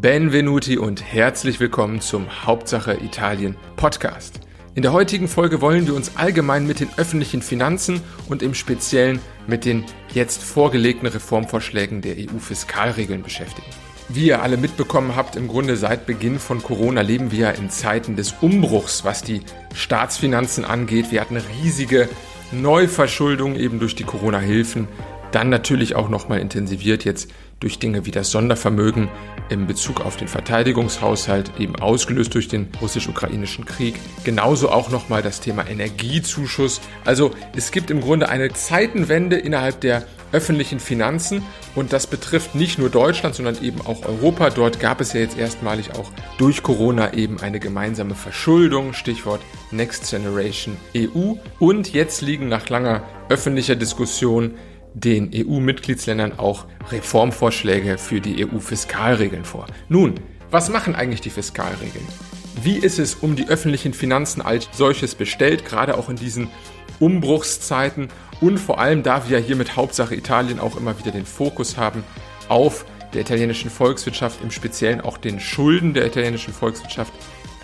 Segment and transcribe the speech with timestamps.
[0.00, 4.40] Benvenuti und herzlich willkommen zum Hauptsache Italien Podcast.
[4.74, 9.20] In der heutigen Folge wollen wir uns allgemein mit den öffentlichen Finanzen und im Speziellen
[9.46, 13.68] mit den jetzt vorgelegten Reformvorschlägen der EU-Fiskalregeln beschäftigen.
[14.08, 18.16] Wie ihr alle mitbekommen habt, im Grunde seit Beginn von Corona leben wir in Zeiten
[18.16, 19.42] des Umbruchs, was die
[19.74, 21.12] Staatsfinanzen angeht.
[21.12, 22.08] Wir hatten riesige
[22.50, 24.88] Neuverschuldung eben durch die Corona-Hilfen.
[25.30, 27.30] Dann natürlich auch nochmal intensiviert jetzt
[27.62, 29.08] durch Dinge wie das Sondervermögen
[29.48, 33.94] im Bezug auf den Verteidigungshaushalt, eben ausgelöst durch den russisch-ukrainischen Krieg.
[34.24, 36.80] Genauso auch nochmal das Thema Energiezuschuss.
[37.04, 41.42] Also es gibt im Grunde eine Zeitenwende innerhalb der öffentlichen Finanzen
[41.74, 44.50] und das betrifft nicht nur Deutschland, sondern eben auch Europa.
[44.50, 50.10] Dort gab es ja jetzt erstmalig auch durch Corona eben eine gemeinsame Verschuldung, Stichwort Next
[50.10, 51.34] Generation EU.
[51.58, 54.54] Und jetzt liegen nach langer öffentlicher Diskussion
[54.94, 59.66] den EU-Mitgliedsländern auch Reformvorschläge für die EU-Fiskalregeln vor.
[59.88, 60.14] Nun,
[60.50, 62.06] was machen eigentlich die Fiskalregeln?
[62.62, 66.48] Wie ist es um die öffentlichen Finanzen als solches bestellt, gerade auch in diesen
[67.00, 68.08] Umbruchszeiten
[68.40, 72.04] und vor allem, da wir hier mit Hauptsache Italien auch immer wieder den Fokus haben
[72.48, 72.84] auf
[73.14, 77.12] der italienischen Volkswirtschaft, im Speziellen auch den Schulden der italienischen Volkswirtschaft,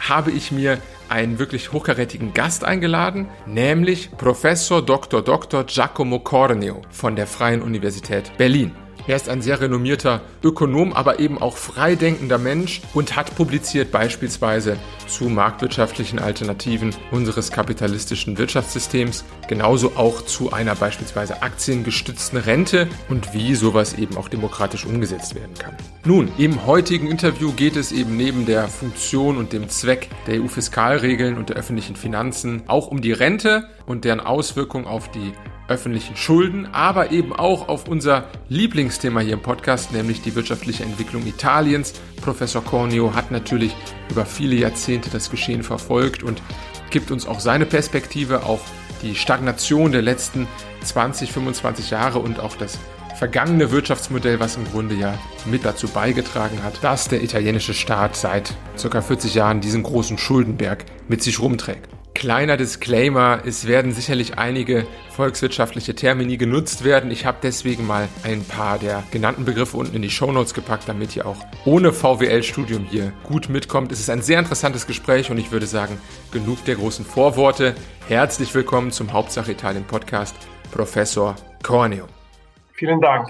[0.00, 5.22] habe ich mir einen wirklich hochkarätigen Gast eingeladen, nämlich Professor Dr.
[5.22, 5.64] Dr.
[5.64, 8.72] Giacomo Corneo von der Freien Universität Berlin.
[9.08, 14.76] Er ist ein sehr renommierter Ökonom, aber eben auch freidenkender Mensch und hat publiziert beispielsweise
[15.06, 23.54] zu marktwirtschaftlichen Alternativen unseres kapitalistischen Wirtschaftssystems, genauso auch zu einer beispielsweise aktiengestützten Rente und wie
[23.54, 25.74] sowas eben auch demokratisch umgesetzt werden kann.
[26.04, 31.38] Nun, im heutigen Interview geht es eben neben der Funktion und dem Zweck der EU-Fiskalregeln
[31.38, 35.32] und der öffentlichen Finanzen auch um die Rente und deren Auswirkungen auf die
[35.66, 41.26] öffentlichen Schulden, aber eben auch auf unser Lieblingsthema hier im Podcast, nämlich die wirtschaftliche Entwicklung
[41.26, 41.92] Italiens.
[42.22, 43.74] Professor Cornio hat natürlich
[44.10, 46.42] über viele Jahrzehnte das Geschehen verfolgt und
[46.90, 48.60] gibt uns auch seine Perspektive auf
[49.02, 50.48] die Stagnation der letzten
[50.84, 52.78] 20, 25 Jahre und auch das
[53.18, 58.54] vergangene Wirtschaftsmodell, was im Grunde ja mit dazu beigetragen hat, dass der italienische Staat seit
[58.80, 59.00] ca.
[59.00, 61.97] 40 Jahren diesen großen Schuldenberg mit sich rumträgt.
[62.18, 67.12] Kleiner Disclaimer, es werden sicherlich einige volkswirtschaftliche Termini genutzt werden.
[67.12, 71.14] Ich habe deswegen mal ein paar der genannten Begriffe unten in die Shownotes gepackt, damit
[71.14, 73.92] ihr auch ohne VWL-Studium hier gut mitkommt.
[73.92, 75.96] Es ist ein sehr interessantes Gespräch und ich würde sagen,
[76.32, 77.76] genug der großen Vorworte.
[78.08, 80.34] Herzlich willkommen zum Hauptsache Italien Podcast,
[80.72, 82.06] Professor Corneo.
[82.72, 83.28] Vielen Dank.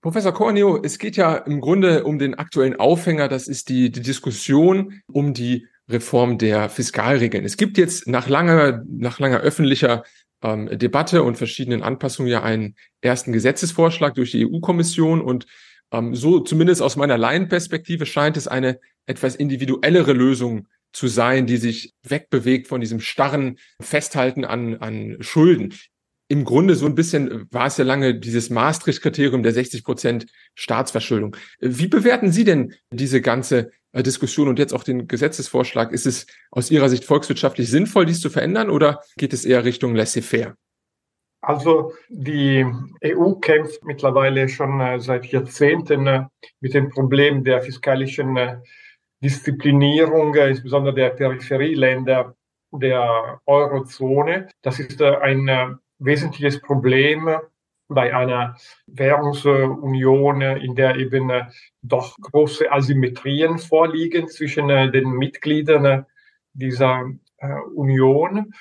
[0.00, 4.00] Professor Corneo, es geht ja im Grunde um den aktuellen Aufhänger, das ist die, die
[4.00, 7.44] Diskussion um die Reform der Fiskalregeln.
[7.44, 10.04] Es gibt jetzt nach langer, nach langer öffentlicher
[10.42, 15.46] ähm, Debatte und verschiedenen Anpassungen ja einen ersten Gesetzesvorschlag durch die EU-Kommission und
[15.92, 21.56] ähm, so zumindest aus meiner Laienperspektive scheint es eine etwas individuellere Lösung zu sein, die
[21.56, 25.74] sich wegbewegt von diesem starren Festhalten an, an Schulden.
[26.28, 31.36] Im Grunde so ein bisschen war es ja lange dieses Maastricht-Kriterium der 60 Prozent Staatsverschuldung.
[31.60, 35.92] Wie bewerten Sie denn diese ganze Diskussion und jetzt auch den Gesetzesvorschlag.
[35.92, 39.94] Ist es aus Ihrer Sicht volkswirtschaftlich sinnvoll, dies zu verändern oder geht es eher Richtung
[39.94, 40.56] laissez-faire?
[41.42, 42.64] Also die
[43.04, 46.24] EU kämpft mittlerweile schon äh, seit Jahrzehnten äh,
[46.60, 48.62] mit dem Problem der fiskalischen
[49.22, 52.34] Disziplinierung, insbesondere der Peripherieländer
[52.72, 54.48] der Eurozone.
[54.62, 57.28] Das ist ein wesentliches Problem
[57.94, 61.44] bei einer Währungsunion, in der eben äh,
[61.82, 66.02] doch große Asymmetrien vorliegen zwischen äh, den Mitgliedern äh,
[66.52, 67.04] dieser
[67.74, 68.52] Union.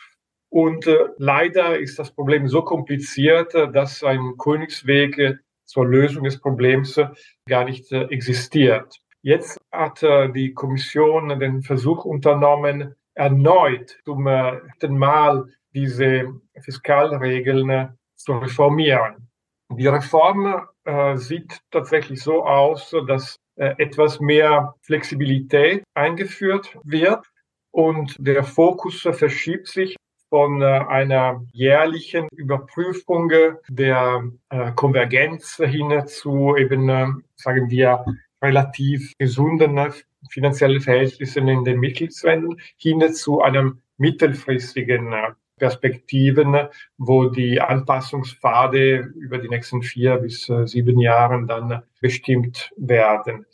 [0.50, 7.00] Und leider ist das Problem so kompliziert, dass ein Königsweg zur Lösung des Problems
[7.48, 9.00] gar nicht existiert.
[9.22, 19.28] Jetzt hat die Kommission den Versuch unternommen, erneut zum dritten Mal diese Fiskalregeln zu reformieren.
[19.70, 27.26] Die Reform äh, sieht tatsächlich so aus, dass äh, etwas mehr Flexibilität eingeführt wird
[27.72, 29.96] und der Fokus verschiebt sich
[30.30, 33.32] von äh, einer jährlichen Überprüfung
[33.68, 38.06] der äh, Konvergenz hin zu eben, äh, sagen wir,
[38.42, 39.94] relativ gesunden
[40.30, 45.32] finanziellen Verhältnissen in den Mitgliedsländern hin zu einem mittelfristigen äh,
[45.62, 46.68] Perspektiven,
[46.98, 53.46] wo die Anpassungspfade über die nächsten vier bis äh, sieben Jahren dann bestimmt werden.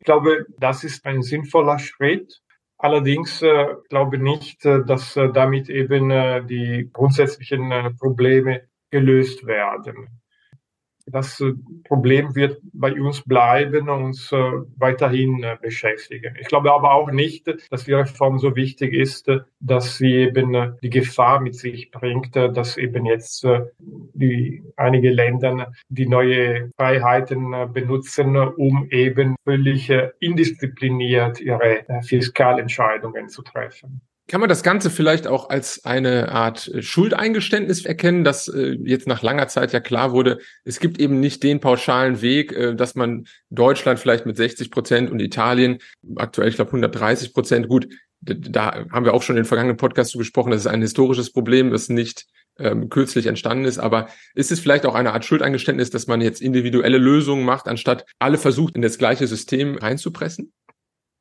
[0.00, 2.42] Ich glaube, das ist ein sinnvoller Schritt.
[2.78, 6.08] Allerdings äh, glaube nicht, äh, dass äh, damit eben
[6.48, 10.21] die grundsätzlichen Probleme gelöst werden.
[11.12, 11.52] Das äh,
[11.84, 14.36] Problem wird bei uns bleiben und uns äh,
[14.76, 16.34] weiterhin äh, beschäftigen.
[16.40, 19.30] Ich glaube aber auch nicht, dass die Reform so wichtig ist,
[19.60, 23.46] dass sie eben die Gefahr mit sich bringt, dass eben jetzt
[23.78, 34.00] die einige Länder die neue Freiheiten benutzen, um eben völlig indiszipliniert ihre Fiskalentscheidungen zu treffen.
[34.32, 39.06] Kann man das Ganze vielleicht auch als eine Art äh, Schuldeingeständnis erkennen, dass äh, jetzt
[39.06, 42.94] nach langer Zeit ja klar wurde, es gibt eben nicht den pauschalen Weg, äh, dass
[42.94, 45.80] man Deutschland vielleicht mit 60 Prozent und Italien
[46.16, 47.88] aktuell, ich glaube, 130 Prozent, gut,
[48.22, 51.30] da haben wir auch schon in den vergangenen Podcasts zu gesprochen, das ist ein historisches
[51.30, 52.24] Problem, das nicht
[52.58, 53.80] ähm, kürzlich entstanden ist.
[53.80, 58.06] Aber ist es vielleicht auch eine Art Schuldeingeständnis, dass man jetzt individuelle Lösungen macht, anstatt
[58.18, 60.54] alle versucht, in das gleiche System reinzupressen?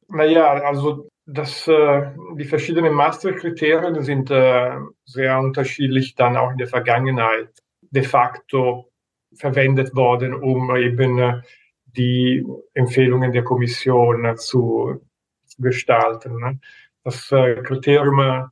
[0.07, 4.71] Naja, also das, äh, die verschiedenen Masterkriterien sind äh,
[5.05, 7.49] sehr unterschiedlich dann auch in der Vergangenheit
[7.81, 8.91] de facto
[9.33, 11.41] verwendet worden, um eben äh,
[11.85, 15.01] die Empfehlungen der Kommission zu,
[15.45, 16.39] zu gestalten.
[16.39, 16.59] Ne?
[17.03, 18.49] Das äh, Kriterium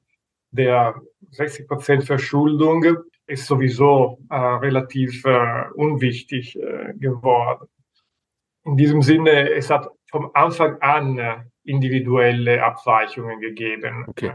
[0.52, 0.96] der
[1.32, 2.86] 60 Prozent Verschuldung
[3.28, 6.58] ist sowieso äh, relativ äh, unwichtig
[6.96, 7.68] geworden.
[8.66, 14.06] In diesem Sinne, es hat vom Anfang an individuelle Abweichungen gegeben.
[14.08, 14.34] Okay.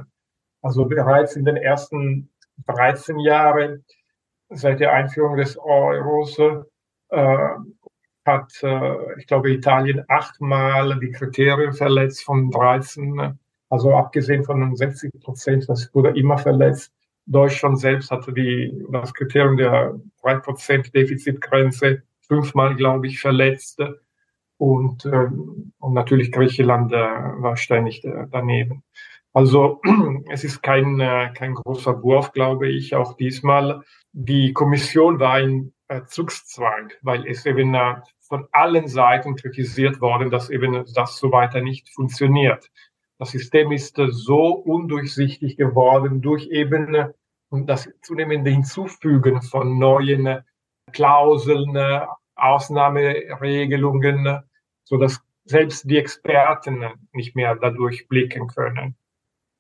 [0.63, 2.31] Also bereits in den ersten
[2.67, 3.85] 13 Jahren
[4.51, 6.39] seit der Einführung des Euros
[7.09, 7.49] äh,
[8.25, 13.39] hat, äh, ich glaube, Italien achtmal die Kriterien verletzt von 13,
[13.69, 16.93] also abgesehen von den 60 Prozent, das wurde immer verletzt.
[17.27, 23.81] Deutschland selbst hatte die, das Kriterium der 3 Prozent Defizitgrenze fünfmal, glaube ich, verletzt
[24.59, 25.29] und, äh,
[25.79, 28.83] und natürlich Griechenland äh, ständig äh, daneben.
[29.33, 29.81] Also
[30.31, 33.83] es ist kein, äh, kein großer Wurf, glaube ich, auch diesmal.
[34.13, 40.31] Die Kommission war in äh, Zugszwang, weil es eben äh, von allen Seiten kritisiert worden,
[40.31, 42.71] dass eben das so weiter nicht funktioniert.
[43.19, 47.09] Das System ist äh, so undurchsichtig geworden durch eben äh,
[47.51, 50.43] das zunehmende Hinzufügen von neuen äh,
[50.93, 51.77] Klauseln,
[52.37, 54.43] Ausnahmeregelungen,
[54.85, 58.97] so dass selbst die Experten nicht mehr dadurch blicken können.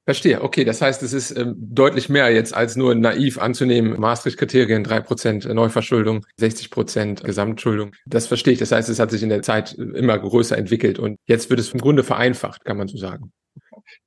[0.06, 0.42] Verstehe.
[0.42, 3.98] Okay, das heißt, es ist ähm, deutlich mehr jetzt als nur naiv anzunehmen.
[3.98, 7.92] Maastricht-Kriterien, drei Prozent Neuverschuldung, 60 Prozent Gesamtschuldung.
[8.04, 8.58] Das verstehe ich.
[8.58, 11.72] Das heißt, es hat sich in der Zeit immer größer entwickelt und jetzt wird es
[11.72, 13.32] im Grunde vereinfacht, kann man so sagen.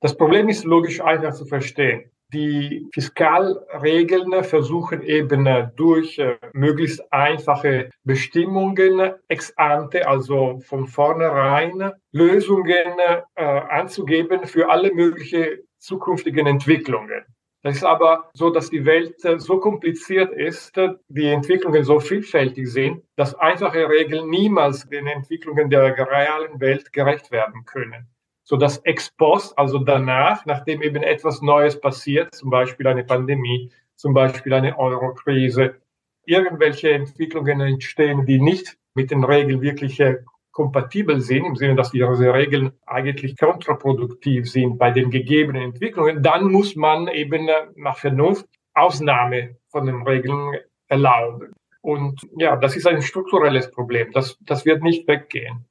[0.00, 2.10] Das Problem ist logisch einfach zu verstehen.
[2.34, 12.98] Die Fiskalregeln versuchen eben durch äh, möglichst einfache Bestimmungen ex ante, also von vornherein, Lösungen
[13.34, 17.24] äh, anzugeben für alle möglichen zukünftigen Entwicklungen.
[17.62, 20.76] Das ist aber so, dass die Welt so kompliziert ist,
[21.08, 27.30] die Entwicklungen so vielfältig sind, dass einfache Regeln niemals den Entwicklungen der realen Welt gerecht
[27.32, 28.06] werden können
[28.48, 33.70] so dass ex post, also danach, nachdem eben etwas Neues passiert, zum Beispiel eine Pandemie,
[33.94, 35.74] zum Beispiel eine Euro-Krise,
[36.24, 40.16] irgendwelche Entwicklungen entstehen, die nicht mit den Regeln wirklich äh,
[40.50, 46.50] kompatibel sind, im Sinne, dass diese Regeln eigentlich kontraproduktiv sind bei den gegebenen Entwicklungen, dann
[46.50, 50.54] muss man eben äh, nach Vernunft Ausnahme von den Regeln
[50.86, 51.52] erlauben.
[51.82, 54.10] Und ja, das ist ein strukturelles Problem.
[54.12, 55.67] Das, das wird nicht weggehen.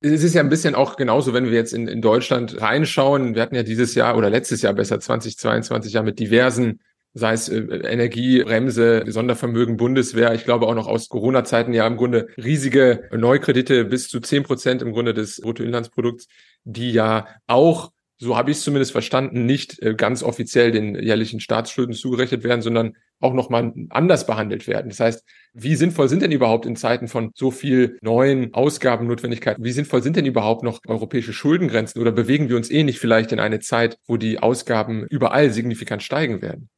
[0.00, 3.34] Es ist ja ein bisschen auch genauso, wenn wir jetzt in, in Deutschland reinschauen.
[3.34, 6.80] Wir hatten ja dieses Jahr oder letztes Jahr besser 2022 ja mit diversen,
[7.14, 10.34] sei es äh, Energiebremse, Sondervermögen, Bundeswehr.
[10.34, 14.82] Ich glaube auch noch aus Corona-Zeiten ja im Grunde riesige Neukredite bis zu zehn Prozent
[14.82, 16.28] im Grunde des Bruttoinlandsprodukts,
[16.62, 21.40] die ja auch so habe ich es zumindest verstanden, nicht äh, ganz offiziell den jährlichen
[21.40, 24.90] Staatsschulden zugerechnet werden, sondern auch nochmal anders behandelt werden.
[24.90, 29.72] Das heißt, wie sinnvoll sind denn überhaupt in Zeiten von so viel neuen Ausgabennotwendigkeiten, wie
[29.72, 33.40] sinnvoll sind denn überhaupt noch europäische Schuldengrenzen oder bewegen wir uns eh nicht vielleicht in
[33.40, 36.68] eine Zeit, wo die Ausgaben überall signifikant steigen werden?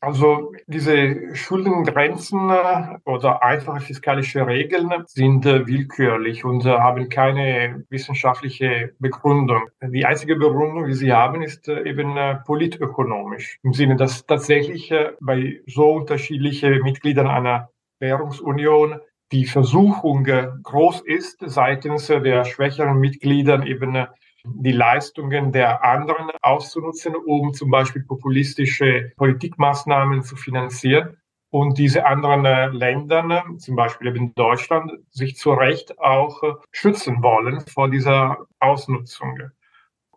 [0.00, 7.84] Also diese Schuldengrenzen äh, oder einfache fiskalische Regeln sind äh, willkürlich und äh, haben keine
[7.88, 9.62] wissenschaftliche Begründung.
[9.82, 13.58] Die einzige Begründung, die sie haben, ist eben politökonomisch.
[13.62, 19.00] Im Sinne, dass tatsächlich bei so unterschiedlichen Mitgliedern einer Währungsunion
[19.32, 24.06] die Versuchung groß ist, seitens der schwächeren Mitglieder eben
[24.54, 31.16] die Leistungen der anderen auszunutzen, um zum Beispiel populistische Politikmaßnahmen zu finanzieren
[31.50, 37.22] und diese anderen äh, Länder, zum Beispiel eben Deutschland, sich zu Recht auch äh, schützen
[37.22, 39.38] wollen vor dieser Ausnutzung.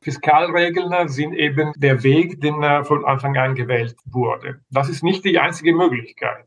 [0.02, 4.62] Fiskalregeln sind eben der Weg, den äh, von Anfang an gewählt wurde.
[4.70, 6.46] Das ist nicht die einzige Möglichkeit.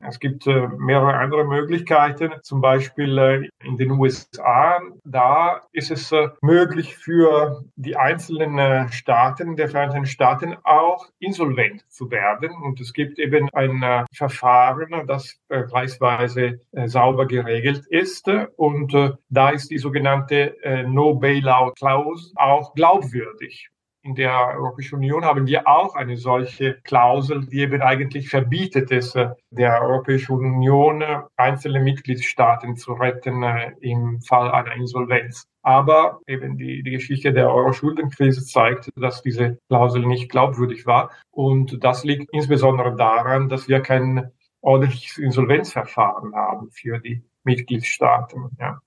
[0.00, 4.80] Es gibt äh, mehrere andere Möglichkeiten, zum Beispiel äh, in den USA.
[5.04, 12.10] Da ist es äh, möglich für die einzelnen Staaten der Vereinigten Staaten auch insolvent zu
[12.10, 12.50] werden.
[12.62, 18.28] Und es gibt eben ein Verfahren, das vergleichsweise sauber geregelt ist.
[18.56, 18.94] Und
[19.28, 23.70] da ist die sogenannte No Bailout Clause auch glaubwürdig
[24.04, 29.14] in der Europäischen Union haben wir auch eine solche Klausel, die eben eigentlich verbietet es,
[29.14, 35.46] äh, der Europäischen Union äh, einzelne Mitgliedstaaten zu retten äh, im Fall einer Insolvenz.
[35.62, 41.10] Aber eben die, die Geschichte der Euro-Schuldenkrise zeigt, dass diese Klausel nicht glaubwürdig war.
[41.30, 44.30] Und das liegt insbesondere daran, dass wir kein
[44.60, 48.50] ordentliches Insolvenzverfahren haben für die Mitgliedstaaten.
[48.60, 48.80] Ja.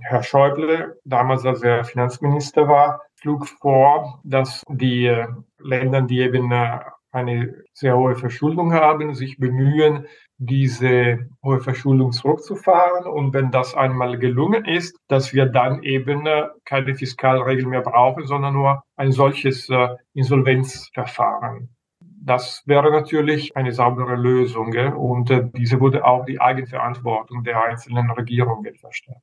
[0.00, 5.26] Herr Schäuble, damals als er Finanzminister war, schlug vor, dass die äh,
[5.58, 10.06] Länder, die eben äh, eine sehr hohe Verschuldung haben, sich bemühen,
[10.36, 13.06] diese hohe Verschuldung zurückzufahren.
[13.06, 18.26] Und wenn das einmal gelungen ist, dass wir dann eben äh, keine Fiskalregeln mehr brauchen,
[18.26, 19.70] sondern nur ein solches
[20.14, 21.70] Insolvenzverfahren.
[22.00, 28.74] Das wäre natürlich eine saubere Lösung und diese würde auch die Eigenverantwortung der einzelnen Regierungen
[28.74, 29.22] verstärken.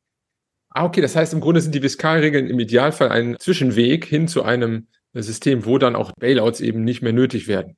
[0.78, 4.44] Ah, okay, das heißt, im Grunde sind die Fiskalregeln im Idealfall ein Zwischenweg hin zu
[4.44, 7.78] einem System, wo dann auch Bailouts eben nicht mehr nötig werden.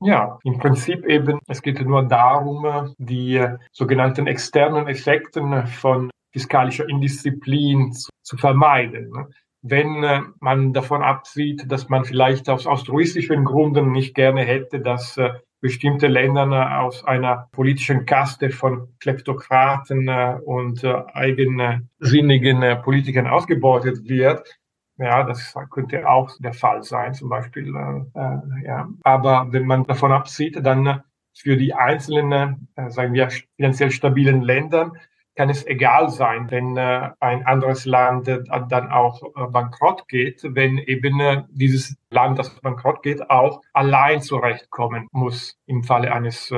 [0.00, 7.92] Ja, im Prinzip eben, es geht nur darum, die sogenannten externen Effekten von fiskalischer Indisziplin
[7.92, 9.12] zu, zu vermeiden.
[9.60, 15.18] Wenn äh, man davon absieht, dass man vielleicht aus altruistischen Gründen nicht gerne hätte, dass
[15.18, 23.26] äh, bestimmte Länder aus einer politischen Kaste von Kleptokraten äh, und äh, eigensinnigen äh, Politikern
[23.26, 24.58] ausgebeutet wird.
[24.98, 27.68] Ja, das könnte auch der Fall sein, zum Beispiel.
[27.68, 28.88] Äh, ja.
[29.02, 31.02] Aber wenn man davon absieht, dann
[31.34, 34.92] für die einzelnen, äh, sagen wir, finanziell stabilen Länder
[35.38, 40.42] kann es egal sein, wenn äh, ein anderes Land äh, dann auch äh, bankrott geht,
[40.42, 46.52] wenn eben dieses Land, das bankrott geht, auch allein zurechtkommen muss im Falle eines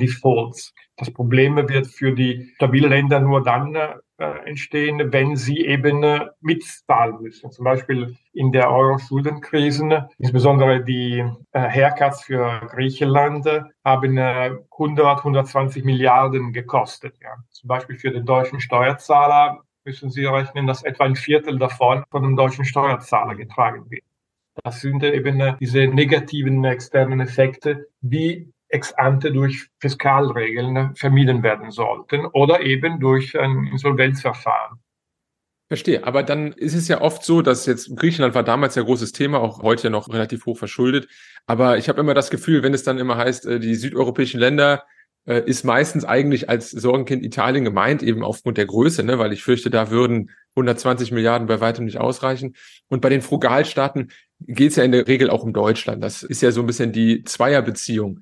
[0.00, 0.72] Defaults.
[0.96, 3.76] Das Problem wird für die stabilen Länder nur dann
[4.18, 7.50] äh, äh, entstehen, wenn sie eben äh, mitzahlen müssen.
[7.50, 13.46] Zum Beispiel in der Euro-Schuldenkrise, insbesondere die äh, Haircuts für Griechenland
[13.84, 17.16] haben 100, 120 Milliarden gekostet.
[17.22, 17.36] Ja.
[17.50, 22.22] Zum Beispiel für den deutschen Steuerzahler müssen Sie rechnen, dass etwa ein Viertel davon von
[22.22, 24.04] dem deutschen Steuerzahler getragen wird.
[24.64, 32.26] Das sind eben diese negativen externen Effekte, die ex ante durch Fiskalregeln vermieden werden sollten
[32.26, 34.78] oder eben durch ein Insolvenzverfahren.
[35.68, 39.10] Verstehe, aber dann ist es ja oft so, dass jetzt Griechenland war damals ja großes
[39.10, 41.08] Thema, auch heute noch relativ hoch verschuldet.
[41.46, 44.84] Aber ich habe immer das Gefühl, wenn es dann immer heißt, äh, die südeuropäischen Länder
[45.26, 49.42] äh, ist meistens eigentlich als Sorgenkind Italien gemeint, eben aufgrund der Größe, ne, weil ich
[49.42, 52.54] fürchte, da würden 120 Milliarden bei weitem nicht ausreichen.
[52.86, 56.02] Und bei den Frugalstaaten geht es ja in der Regel auch um Deutschland.
[56.02, 58.20] Das ist ja so ein bisschen die Zweierbeziehung.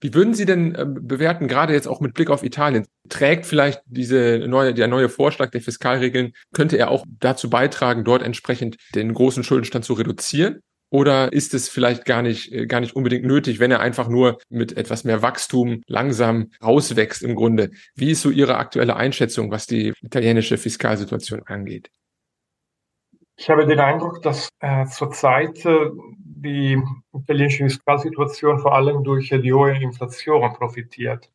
[0.00, 2.86] Wie würden Sie denn äh, bewerten, gerade jetzt auch mit Blick auf Italien?
[3.08, 8.22] Trägt vielleicht diese neue, der neue Vorschlag der Fiskalregeln, könnte er auch dazu beitragen, dort
[8.22, 10.60] entsprechend den großen Schuldenstand zu reduzieren?
[10.90, 14.38] Oder ist es vielleicht gar nicht, äh, gar nicht unbedingt nötig, wenn er einfach nur
[14.48, 17.70] mit etwas mehr Wachstum langsam rauswächst im Grunde?
[17.96, 21.90] Wie ist so Ihre aktuelle Einschätzung, was die italienische Fiskalsituation angeht?
[23.36, 25.90] Ich habe den Eindruck, dass äh, zurzeit äh,
[26.44, 26.80] die
[27.12, 31.30] italienische Fiskalsituation vor allem durch die hohe Inflation profitiert.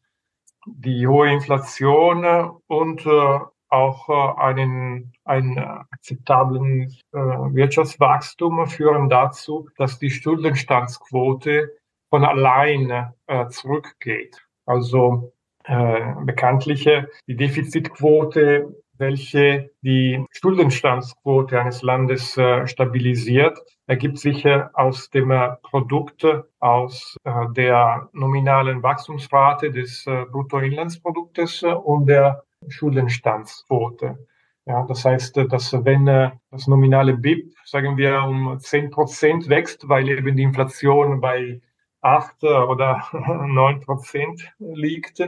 [0.65, 3.39] Die hohe Inflation äh, und äh,
[3.69, 11.75] auch äh, einen, einen akzeptablen Wirtschaftswachstum führen dazu, dass die Schuldenstandsquote
[12.09, 13.13] von alleine
[13.49, 14.47] zurückgeht.
[14.65, 15.33] Also
[15.69, 25.09] äh, bekanntliche die Defizitquote welche die Schuldenstandsquote eines Landes äh, stabilisiert, ergibt sich äh, aus
[25.09, 26.27] dem äh, Produkt,
[26.59, 27.17] aus
[27.55, 34.27] der nominalen Wachstumsrate des Bruttoinlandsproduktes und der Schuldenstandsquote.
[34.65, 40.09] Ja, das heißt, dass wenn das nominale BIP, sagen wir, um 10 Prozent wächst, weil
[40.09, 41.61] eben die Inflation bei
[42.01, 45.23] 8 oder 9 Prozent liegt,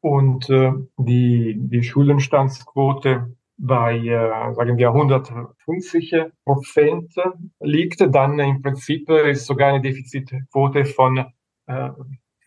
[0.00, 6.14] und äh, die, die Schuldenstandsquote bei, äh, sagen wir, 150
[6.44, 7.14] Prozent
[7.60, 11.26] liegt, dann im Prinzip ist sogar eine Defizitquote von
[11.66, 11.90] äh,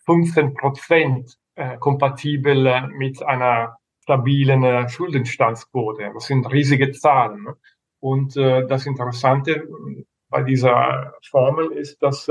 [0.05, 6.11] 15 Prozent äh, kompatibel mit einer stabilen äh, Schuldenstandsquote.
[6.13, 7.43] Das sind riesige Zahlen.
[7.43, 7.55] Ne?
[7.99, 9.67] Und äh, das Interessante
[10.29, 12.27] bei dieser Formel ist, dass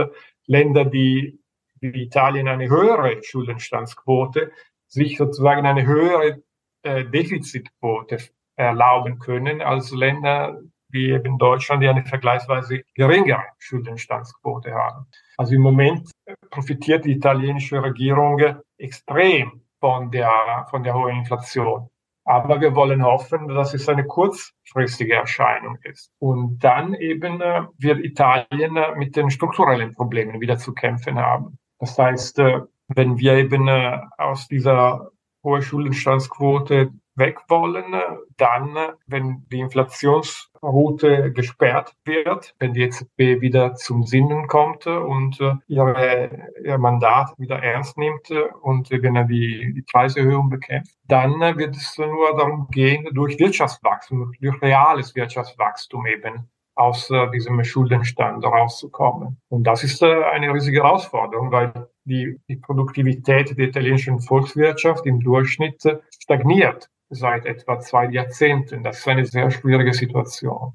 [0.47, 1.39] Länder, die
[1.81, 4.53] wie Italien eine höhere Schuldenstandsquote
[4.93, 6.43] sich sozusagen eine höhere
[6.83, 8.19] äh, Defizitquote
[8.57, 15.07] erlauben können als Länder wie eben Deutschland, die eine vergleichsweise geringere Schuldenstandsquote haben.
[15.39, 16.11] Also im Moment
[16.51, 18.39] profitiert die italienische Regierung
[18.77, 21.89] extrem von der, von der hohen Inflation.
[22.25, 26.13] Aber wir wollen hoffen, dass es eine kurzfristige Erscheinung ist.
[26.21, 31.59] Und dann eben äh, wird Italien äh, mit den strukturellen Problemen wieder zu kämpfen haben.
[31.81, 35.11] Das heißt, äh, wenn wir eben äh, aus dieser
[35.43, 37.95] hohen Schuldenstandsquote weg wollen,
[38.37, 38.75] dann,
[39.07, 46.49] wenn die Inflationsroute gesperrt wird, wenn die EZB wieder zum Sinnen kommt und äh, ihre,
[46.65, 48.31] ihr Mandat wieder ernst nimmt
[48.63, 54.63] und eben die, die Preiserhöhung bekämpft, dann wird es nur darum gehen, durch Wirtschaftswachstum, durch
[54.63, 59.39] reales Wirtschaftswachstum eben aus äh, diesem Schuldenstand rauszukommen.
[59.49, 65.21] Und das ist äh, eine riesige Herausforderung, weil die, die Produktivität der italienischen Volkswirtschaft im
[65.21, 65.83] Durchschnitt
[66.19, 68.83] stagniert seit etwa zwei Jahrzehnten.
[68.83, 70.73] Das ist eine sehr schwierige Situation.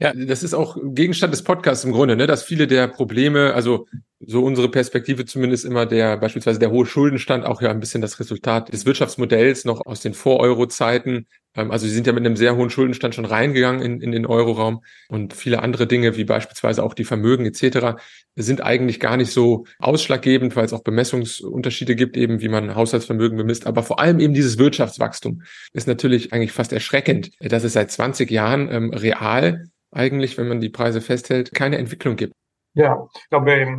[0.00, 3.86] Ja, das ist auch Gegenstand des Podcasts im Grunde, ne, dass viele der Probleme, also
[4.26, 8.20] so unsere Perspektive zumindest immer der beispielsweise der hohe Schuldenstand auch ja ein bisschen das
[8.20, 11.26] Resultat des Wirtschaftsmodells noch aus den Vor-Euro-Zeiten.
[11.54, 14.26] Ähm, also sie sind ja mit einem sehr hohen Schuldenstand schon reingegangen in, in den
[14.26, 18.00] Euroraum und viele andere Dinge wie beispielsweise auch die Vermögen etc.
[18.36, 23.36] sind eigentlich gar nicht so ausschlaggebend, weil es auch Bemessungsunterschiede gibt, eben wie man Haushaltsvermögen
[23.36, 23.66] bemisst.
[23.66, 28.30] Aber vor allem eben dieses Wirtschaftswachstum ist natürlich eigentlich fast erschreckend, dass es seit 20
[28.30, 32.34] Jahren ähm, real eigentlich, wenn man die Preise festhält, keine Entwicklung gibt.
[32.74, 33.78] Ja, ich glaube,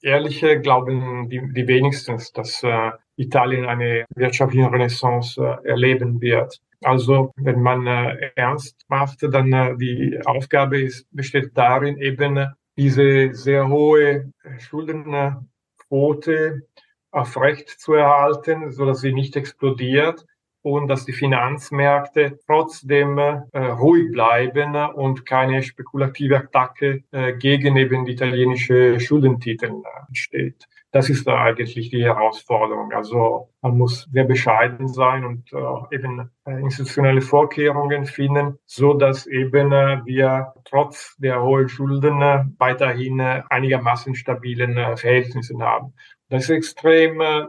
[0.00, 6.60] ehrliche glauben die, die wenigstens, dass äh, Italien eine wirtschaftliche Renaissance äh, erleben wird.
[6.82, 13.34] Also wenn man äh, ernst macht, dann äh, die Aufgabe ist, besteht darin, eben diese
[13.34, 16.62] sehr hohe Schuldenquote
[17.10, 20.24] aufrecht zu erhalten, so dass sie nicht explodiert
[20.62, 28.04] und dass die Finanzmärkte trotzdem äh, ruhig bleiben und keine spekulative Attacke äh, gegen eben
[28.04, 30.68] die italienische Schuldentitel äh, entsteht.
[30.90, 32.92] Das ist da eigentlich die Herausforderung.
[32.92, 39.26] Also man muss sehr bescheiden sein und äh, eben äh, institutionelle Vorkehrungen finden, so dass
[39.26, 45.92] eben äh, wir trotz der hohen Schulden äh, weiterhin äh, einigermaßen stabilen äh, Verhältnissen haben.
[46.30, 47.46] Das ist extrem äh,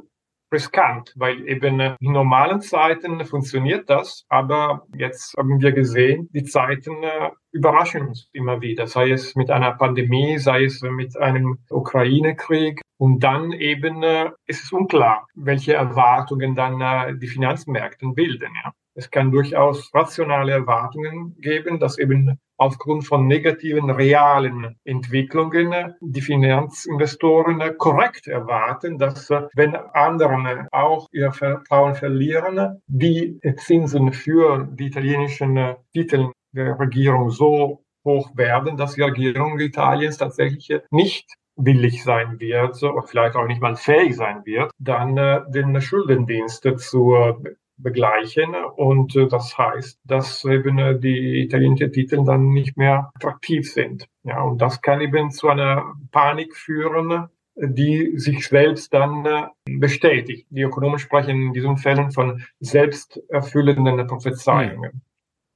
[0.51, 7.03] riskant, weil eben in normalen Zeiten funktioniert das, aber jetzt haben wir gesehen, die Zeiten
[7.03, 12.81] äh, überraschen uns immer wieder, sei es mit einer Pandemie, sei es mit einem Ukraine-Krieg.
[12.97, 18.51] Und dann eben äh, ist es unklar, welche Erwartungen dann äh, die Finanzmärkte bilden.
[18.63, 18.73] Ja.
[18.99, 27.77] Es kann durchaus rationale Erwartungen geben, dass eben aufgrund von negativen realen Entwicklungen die Finanzinvestoren
[27.77, 36.31] korrekt erwarten, dass wenn andere auch ihr Vertrauen verlieren, die Zinsen für die italienischen Titel
[36.51, 43.03] der Regierung so hoch werden, dass die Regierung Italiens tatsächlich nicht willig sein wird oder
[43.03, 47.15] vielleicht auch nicht mal fähig sein wird, dann äh, den Schuldendienst zu
[47.79, 48.55] begleichen.
[48.75, 54.07] Und äh, das heißt, dass eben äh, die italienischen Titel dann nicht mehr attraktiv sind.
[54.23, 60.47] Ja, und das kann eben zu einer Panik führen, die sich selbst dann äh, bestätigt.
[60.49, 65.01] Die Ökonomen sprechen in diesen Fällen von selbsterfüllenden Prophezeiungen.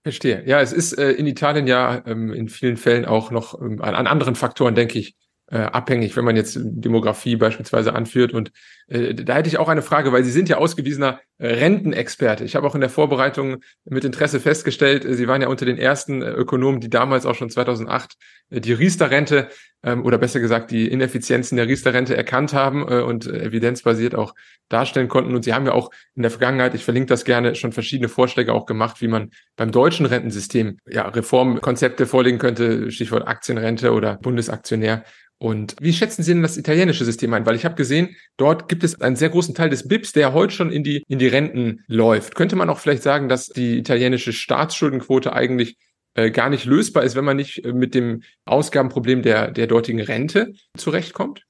[0.03, 0.43] Verstehe.
[0.45, 4.05] Ja, es ist äh, in Italien ja ähm, in vielen Fällen auch noch ähm, an
[4.05, 5.15] anderen Faktoren, denke ich,
[5.53, 8.33] äh, abhängig, wenn man jetzt Demografie beispielsweise anführt.
[8.33, 8.51] Und
[8.87, 12.43] äh, da hätte ich auch eine Frage, weil Sie sind ja ausgewiesener äh, Rentenexperte.
[12.43, 15.77] Ich habe auch in der Vorbereitung mit Interesse festgestellt, äh, Sie waren ja unter den
[15.77, 18.15] ersten äh, Ökonomen, die damals auch schon 2008
[18.49, 19.49] äh, die Riester-Rente
[19.83, 24.33] ähm, oder besser gesagt die Ineffizienzen der Riester-Rente erkannt haben äh, und evidenzbasiert auch
[24.69, 25.35] darstellen konnten.
[25.35, 28.53] Und Sie haben ja auch in der Vergangenheit, ich verlinke das gerne, schon verschiedene Vorschläge
[28.53, 35.03] auch gemacht, wie man beim deutschen Rentensystem ja Reformkonzepte vorlegen könnte, Stichwort Aktienrente oder Bundesaktionär.
[35.43, 37.45] Und wie schätzen Sie denn das italienische System ein?
[37.45, 40.53] Weil ich habe gesehen, dort gibt es einen sehr großen Teil des BIPs, der heute
[40.53, 42.35] schon in die, in die Renten läuft.
[42.35, 45.75] Könnte man auch vielleicht sagen, dass die italienische Staatsschuldenquote eigentlich
[46.13, 49.99] äh, gar nicht lösbar ist, wenn man nicht äh, mit dem Ausgabenproblem der, der dortigen
[49.99, 51.43] Rente zurechtkommt?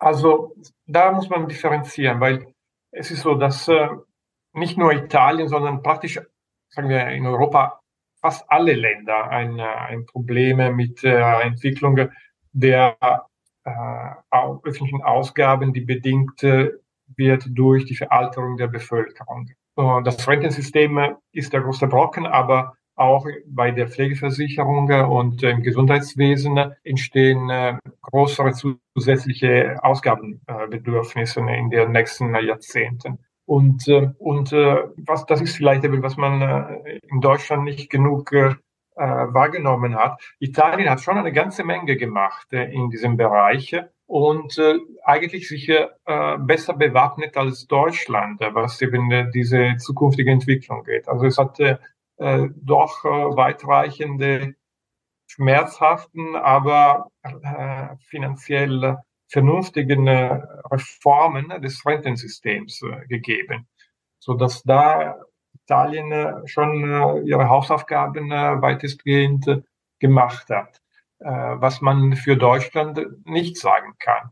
[0.00, 2.52] Also da muss man differenzieren, weil
[2.90, 3.90] es ist so, dass äh,
[4.54, 6.18] nicht nur Italien, sondern praktisch,
[6.68, 7.80] sagen wir, in Europa
[8.26, 12.08] fast alle Länder ein, ein Problem mit der Entwicklung
[12.52, 12.96] der
[13.62, 13.70] äh,
[14.64, 16.72] öffentlichen Ausgaben, die bedingt äh,
[17.14, 19.48] wird durch die Veralterung der Bevölkerung.
[19.76, 27.48] Das Rentensystem ist der große Brocken, aber auch bei der Pflegeversicherung und im Gesundheitswesen entstehen
[27.50, 33.18] äh, größere zusätzliche Ausgabenbedürfnisse in den nächsten Jahrzehnten.
[33.46, 38.32] Und, äh, und äh, was, das ist vielleicht eben, was man in Deutschland nicht genug
[38.98, 40.22] wahrgenommen hat.
[40.38, 46.38] Italien hat schon eine ganze Menge gemacht in diesem Bereich und äh, eigentlich sicher äh,
[46.38, 51.08] besser bewaffnet als Deutschland, was eben diese zukünftige Entwicklung geht.
[51.08, 51.76] Also es hat äh,
[52.18, 54.54] äh, doch äh, weitreichende,
[55.28, 63.66] schmerzhaften, aber äh, finanziell vernünftigen äh, Reformen des Rentensystems äh, gegeben,
[64.18, 65.16] so dass da
[65.54, 69.64] Italien äh, schon ihre Hausaufgaben weitestgehend
[69.98, 70.80] gemacht hat,
[71.18, 74.30] was man für Deutschland nicht sagen kann.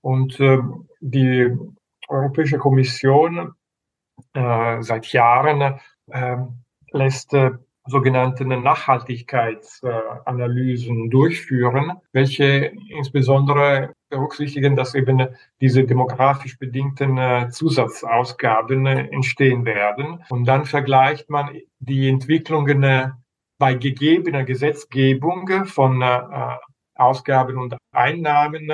[0.00, 0.58] Und äh,
[1.00, 1.56] die
[2.08, 3.54] Europäische Kommission
[4.32, 5.80] seit Jahren
[6.90, 7.34] lässt
[7.86, 15.28] sogenannte Nachhaltigkeitsanalysen durchführen, welche insbesondere berücksichtigen, dass eben
[15.60, 20.24] diese demografisch bedingten äh, Zusatzausgaben äh, entstehen werden.
[20.28, 23.12] Und dann vergleicht man die Entwicklungen
[23.58, 26.04] bei gegebener Gesetzgebung von
[26.94, 28.70] Ausgaben und Einnahmen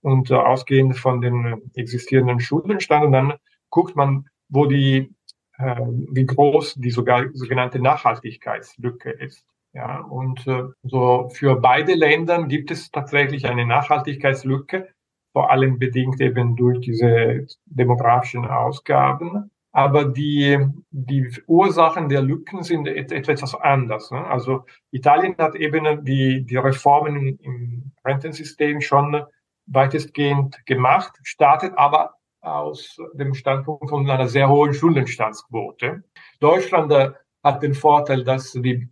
[0.00, 3.04] und ausgehend von den existierenden Schuldenstand.
[3.04, 3.34] Und dann
[3.70, 5.14] guckt man, wo die
[5.58, 5.80] äh,
[6.12, 9.44] wie groß die sogenannte Nachhaltigkeitslücke ist.
[9.76, 14.88] Ja, und äh, so für beide Ländern gibt es tatsächlich eine Nachhaltigkeitslücke,
[15.34, 19.50] vor allem bedingt eben durch diese demografischen Ausgaben.
[19.72, 24.10] Aber die, die Ursachen der Lücken sind etwas anders.
[24.10, 24.26] Ne?
[24.26, 29.24] Also Italien hat eben die, die Reformen im Rentensystem schon
[29.66, 36.02] weitestgehend gemacht, startet aber aus dem Standpunkt von einer sehr hohen Schuldenstandsquote.
[36.40, 37.10] Deutschland äh,
[37.44, 38.88] hat den Vorteil, dass die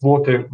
[0.00, 0.48] Schuldenquote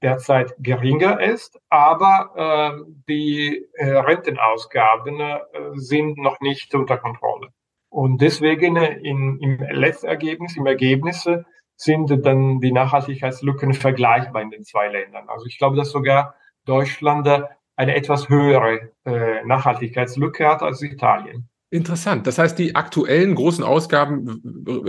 [0.00, 5.40] derzeit geringer ist, aber äh, die äh, Rentenausgaben äh,
[5.74, 7.48] sind noch nicht unter Kontrolle.
[7.90, 11.42] Und deswegen äh, in, im Letztergebnis, im Ergebnis äh,
[11.74, 15.28] sind dann die Nachhaltigkeitslücken vergleichbar in den zwei Ländern.
[15.28, 16.34] Also ich glaube, dass sogar
[16.64, 17.28] Deutschland
[17.76, 21.48] eine etwas höhere äh, Nachhaltigkeitslücke hat als Italien.
[21.70, 22.26] Interessant.
[22.26, 24.42] Das heißt, die aktuellen großen Ausgaben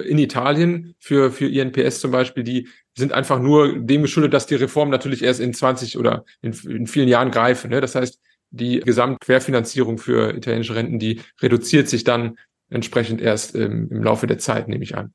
[0.05, 4.55] in Italien für, für INPS zum Beispiel, die sind einfach nur dem geschuldet, dass die
[4.55, 7.69] Reform natürlich erst in 20 oder in, in vielen Jahren greifen.
[7.71, 7.81] Ne?
[7.81, 12.37] Das heißt, die Gesamtquerfinanzierung für italienische Renten, die reduziert sich dann
[12.69, 15.13] entsprechend erst ähm, im Laufe der Zeit, nehme ich an.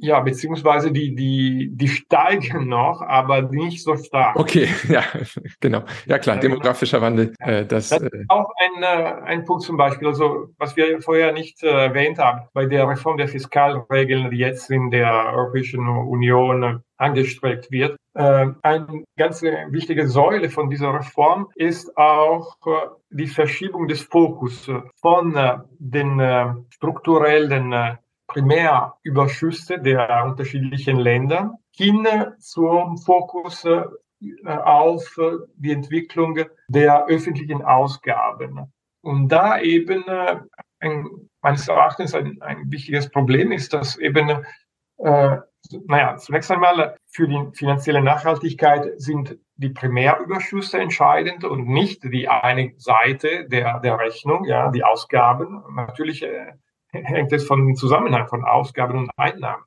[0.00, 4.36] Ja, beziehungsweise die, die, die steigen noch, aber nicht so stark.
[4.36, 5.02] Okay, ja,
[5.60, 5.82] genau.
[6.06, 7.34] Ja klar, demografischer Wandel.
[7.40, 8.86] Äh, das, das ist äh, auch ein, äh,
[9.24, 13.16] ein Punkt zum Beispiel, also was wir vorher nicht äh, erwähnt haben, bei der Reform
[13.16, 17.96] der Fiskalregeln, die jetzt in der Europäischen Union angestrebt wird.
[18.14, 24.70] Äh, eine ganz wichtige Säule von dieser Reform ist auch äh, die Verschiebung des Fokus
[25.00, 32.06] von äh, den äh, strukturellen Primärüberschüsse der unterschiedlichen Länder hin
[32.38, 33.82] zum Fokus äh,
[34.46, 35.18] auf
[35.56, 36.38] die Entwicklung
[36.68, 38.72] der öffentlichen Ausgaben.
[39.00, 40.40] Und da eben äh,
[40.80, 41.06] ein,
[41.40, 44.44] meines Erachtens ein, ein wichtiges Problem ist, dass eben,
[44.98, 45.36] äh,
[45.86, 52.72] naja, zunächst einmal für die finanzielle Nachhaltigkeit sind die Primärüberschüsse entscheidend und nicht die eine
[52.76, 55.62] Seite der, der Rechnung, ja, die Ausgaben.
[55.74, 56.52] Natürlich äh,
[57.04, 59.64] hängt es von dem Zusammenhang von Ausgaben und Einnahmen.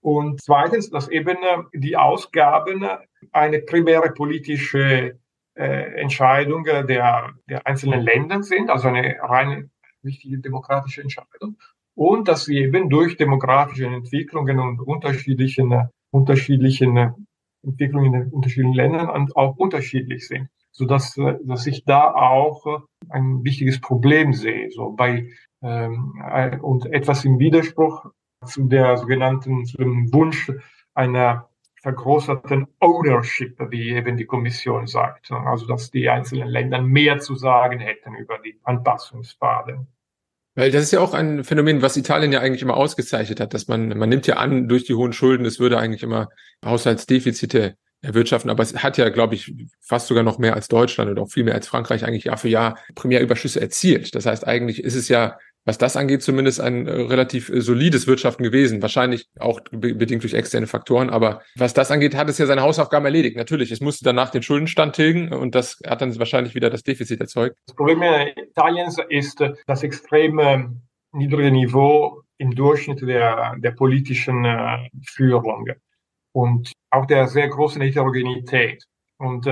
[0.00, 2.86] Und zweitens, dass eben äh, die Ausgaben
[3.32, 5.18] eine primäre politische
[5.54, 9.70] äh, Entscheidung der, der einzelnen Länder sind, also eine rein
[10.02, 11.58] wichtige demokratische Entscheidung.
[11.94, 17.26] Und dass sie eben durch demografische Entwicklungen und unterschiedlichen, unterschiedlichen
[17.62, 22.84] Entwicklungen in den unterschiedlichen Ländern auch unterschiedlich sind so dass, äh, dass ich da auch
[23.08, 24.70] ein wichtiges Problem sehe.
[24.70, 25.28] So bei
[25.60, 28.06] und etwas im Widerspruch
[28.46, 30.50] zu der sogenannten, zu dem Wunsch
[30.94, 31.48] einer
[31.82, 35.30] vergrößerten Ownership, wie eben die Kommission sagt.
[35.30, 39.86] Also, dass die einzelnen Länder mehr zu sagen hätten über die Anpassungspfade.
[40.56, 43.68] Weil das ist ja auch ein Phänomen, was Italien ja eigentlich immer ausgezeichnet hat, dass
[43.68, 46.28] man, man nimmt ja an, durch die hohen Schulden, es würde eigentlich immer
[46.64, 48.50] Haushaltsdefizite erwirtschaften.
[48.50, 51.44] Aber es hat ja, glaube ich, fast sogar noch mehr als Deutschland oder auch viel
[51.44, 54.14] mehr als Frankreich eigentlich Jahr für Jahr Primärüberschüsse erzielt.
[54.14, 58.06] Das heißt, eigentlich ist es ja was das angeht, zumindest ein äh, relativ äh, solides
[58.06, 58.80] Wirtschaften gewesen.
[58.82, 61.10] Wahrscheinlich auch be bedingt durch externe Faktoren.
[61.10, 63.36] Aber was das angeht, hat es ja seine Hausaufgaben erledigt.
[63.36, 67.20] Natürlich, es musste danach den Schuldenstand tilgen und das hat dann wahrscheinlich wieder das Defizit
[67.20, 67.56] erzeugt.
[67.66, 70.80] Das Problem Italiens ist das extreme
[71.12, 75.66] niedrige Niveau im Durchschnitt der, der politischen äh, Führung.
[76.32, 78.84] und auch der sehr großen Heterogenität
[79.18, 79.46] und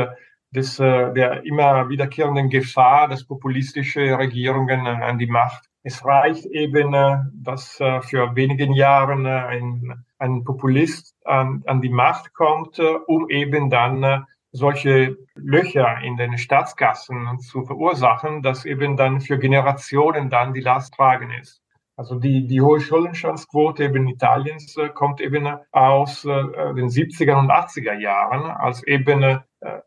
[0.51, 5.68] des, der immer wiederkehrenden Gefahr, dass populistische Regierungen an die Macht.
[5.88, 11.81] Es reicht eben, äh, dass äh, für wenigen Jahren äh, ein, ein Populist an, an
[11.81, 18.98] die Macht kommt, um eben dann solche Löcher in den Staatskassen zu verursachen, dass eben
[18.98, 21.62] dann für Generationen dann die Last tragen ist.
[21.96, 28.51] Also die, die hohe Schuldenstandsquote eben Italiens kommt eben aus den 70er und 80er Jahren
[28.51, 29.40] als eben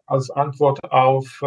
[0.05, 1.41] als Antwort auf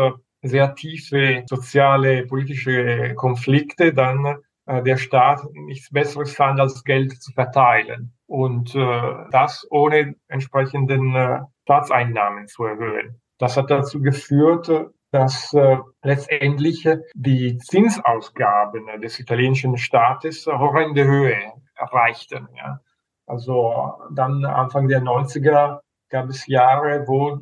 [0.44, 7.32] sehr tiefe soziale, politische Konflikte dann äh, der Staat nichts Besseres fand, als Geld zu
[7.32, 8.14] verteilen.
[8.26, 13.20] Und äh, das ohne entsprechenden äh, Staatseinnahmen zu erhöhen.
[13.38, 14.70] Das hat dazu geführt,
[15.10, 21.36] dass äh, letztendlich die Zinsausgaben des italienischen Staates horrende Höhe
[21.74, 22.48] erreichten.
[22.56, 22.80] Ja.
[23.26, 25.80] Also dann Anfang der 90er
[26.10, 27.38] gab es Jahre, wo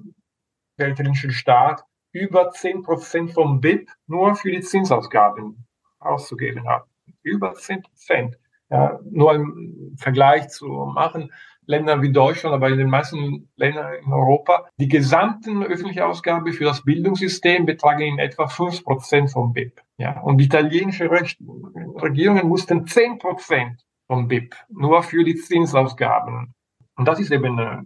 [0.79, 5.67] der italienische Staat über 10 Prozent vom BIP nur für die Zinsausgaben
[5.99, 6.85] auszugeben hat.
[7.23, 8.39] Über 10 Prozent.
[8.71, 11.31] Ja, nur im Vergleich zu machen,
[11.67, 16.65] Ländern wie Deutschland, aber in den meisten Ländern in Europa, die gesamten öffentliche Ausgaben für
[16.65, 19.81] das Bildungssystem betragen in etwa 5 Prozent vom BIP.
[19.99, 26.55] Ja, und die italienische Regierungen mussten 10 Prozent vom BIP nur für die Zinsausgaben.
[26.97, 27.83] Und das ist eben äh,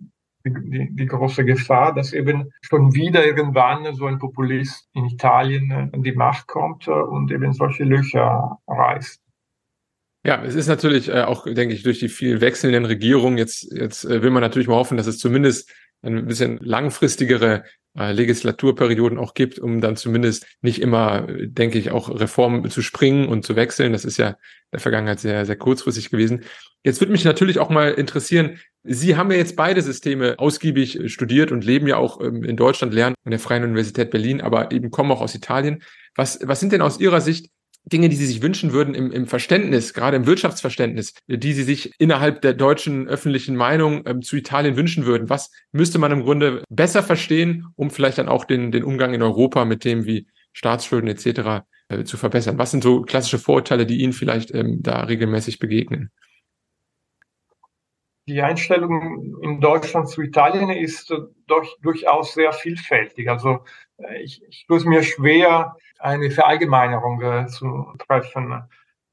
[0.51, 5.89] die, die, große Gefahr, dass eben schon wieder irgendwann so ein Populist in Italien äh,
[5.93, 9.21] an die Macht kommt äh, und eben solche Löcher reißt.
[10.25, 14.09] Ja, es ist natürlich äh, auch, denke ich, durch die vielen wechselnden Regierungen jetzt, jetzt
[14.09, 17.65] will man natürlich mal hoffen, dass es zumindest ein bisschen langfristigere
[17.99, 23.29] äh, Legislaturperioden auch gibt, um dann zumindest nicht immer, denke ich, auch Reformen zu springen
[23.29, 23.93] und zu wechseln.
[23.93, 24.37] Das ist ja in
[24.73, 26.45] der Vergangenheit sehr, sehr kurzfristig gewesen.
[26.85, 31.51] Jetzt würde mich natürlich auch mal interessieren, Sie haben ja jetzt beide Systeme ausgiebig studiert
[31.51, 34.93] und leben ja auch ähm, in Deutschland, lernen an der Freien Universität Berlin, aber eben
[34.93, 35.83] kommen auch aus Italien.
[36.15, 37.51] Was, was sind denn aus Ihrer Sicht
[37.87, 41.93] Dinge, die Sie sich wünschen würden im, im Verständnis, gerade im Wirtschaftsverständnis, die Sie sich
[41.99, 45.31] innerhalb der deutschen öffentlichen Meinung ähm, zu Italien wünschen würden?
[45.31, 49.23] Was müsste man im Grunde besser verstehen, um vielleicht dann auch den, den Umgang in
[49.23, 51.65] Europa mit dem wie Staatsschulden etc.
[51.89, 52.59] Äh, zu verbessern?
[52.59, 56.11] Was sind so klassische Vorurteile, die Ihnen vielleicht ähm, da regelmäßig begegnen?
[58.29, 63.31] Die Einstellung in Deutschland zu Italien ist äh, durch, durchaus sehr vielfältig.
[63.31, 63.61] Also
[63.99, 68.63] äh, ich, ich tue es mir schwer, eine Verallgemeinerung äh, zu treffen.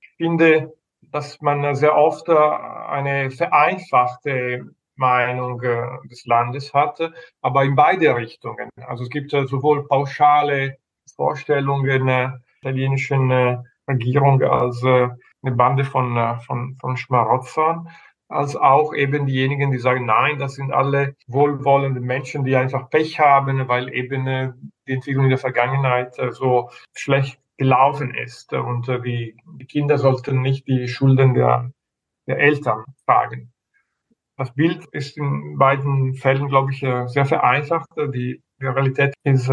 [0.02, 0.74] Ich finde,
[1.12, 7.00] dass man sehr oft äh, eine vereinfachte Meinung äh, des Landes hat,
[7.42, 8.70] aber in beide Richtungen.
[8.88, 10.78] Also es gibt sowohl pauschale
[11.16, 17.90] Vorstellungen der italienischen Regierung als eine Bande von, von, von Schmarotzern,
[18.34, 23.20] als auch eben diejenigen, die sagen, nein, das sind alle wohlwollende Menschen, die einfach Pech
[23.20, 24.54] haben, weil eben äh,
[24.88, 28.54] die Entwicklung in der Vergangenheit äh, so schlecht gelaufen ist.
[28.54, 29.38] Und äh, die,
[29.70, 31.72] Kinder sollten nicht die Schulden der,
[32.28, 33.52] der Eltern tragen.
[34.38, 37.88] Das Bild ist in beiden Fällen, glaube ich, sehr vereinfacht.
[37.96, 39.48] Die, Realität ist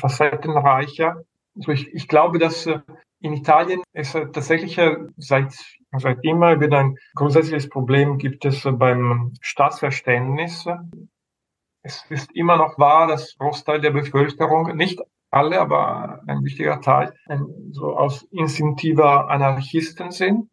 [0.00, 1.22] facettenreicher.
[1.54, 2.66] Also ich, ich glaube, dass
[3.20, 4.80] in Italien es tatsächlich
[5.18, 5.52] seit
[5.96, 10.66] Seit immer wieder ein grundsätzliches Problem gibt es beim Staatsverständnis.
[11.82, 17.14] Es ist immer noch wahr, dass Großteil der Bevölkerung, nicht alle, aber ein wichtiger Teil,
[17.70, 20.50] so aus instinktiver Anarchisten sind.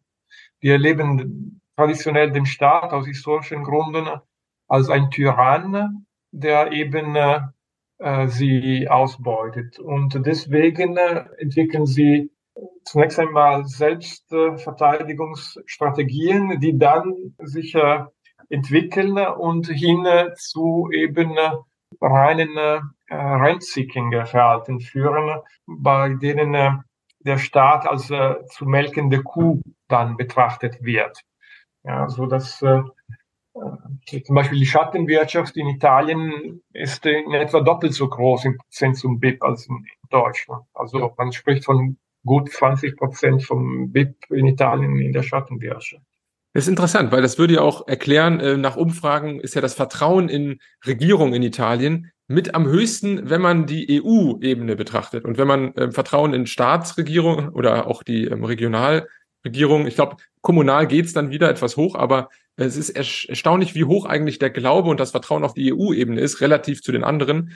[0.62, 4.08] Die erleben traditionell den Staat aus historischen Gründen
[4.68, 7.14] als ein Tyrann, der eben
[7.98, 9.78] äh, sie ausbeutet.
[9.78, 12.30] Und deswegen äh, entwickeln sie
[12.86, 17.76] zunächst einmal Selbstverteidigungsstrategien, die dann sich
[18.48, 21.36] entwickeln und hin zu eben
[22.00, 22.80] reinen äh,
[23.14, 26.72] Rent-Seeking-Verhalten führen, bei denen äh,
[27.20, 31.20] der Staat als äh, zu melkende Kuh dann betrachtet wird.
[31.84, 32.82] Ja, so dass äh,
[34.24, 39.18] zum Beispiel die Schattenwirtschaft in Italien ist in etwa doppelt so groß im Prozent zum
[39.18, 40.64] BIP als in Deutschland.
[40.74, 46.02] Also man spricht von gut 20 Prozent vom BIP in Italien in der Schattenwirtschaft.
[46.52, 49.74] Das ist interessant, weil das würde ja auch erklären, äh, nach Umfragen ist ja das
[49.74, 55.24] Vertrauen in Regierung in Italien mit am höchsten, wenn man die EU-Ebene betrachtet.
[55.24, 60.86] Und wenn man äh, Vertrauen in Staatsregierung oder auch die ähm, Regionalregierung, ich glaube, kommunal
[60.86, 64.98] geht's dann wieder etwas hoch, aber es ist erstaunlich, wie hoch eigentlich der Glaube und
[64.98, 67.52] das Vertrauen auf die EU-Ebene ist, relativ zu den anderen.